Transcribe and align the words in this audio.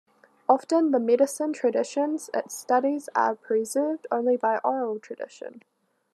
Often, 0.49 0.89
the 0.89 0.99
medicine 0.99 1.53
traditions 1.53 2.31
it 2.33 2.49
studies 2.51 3.07
are 3.13 3.35
preserved 3.35 4.07
only 4.11 4.35
by 4.35 4.57
oral 4.63 4.99
tradition. 4.99 5.61